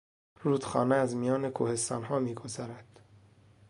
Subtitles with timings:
[0.41, 2.99] رودخانه از میان کوهستانها میگذرد.